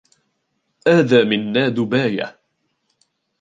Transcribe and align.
أذى 0.87 1.23
منّاد 1.23 1.79
باية. 1.79 2.39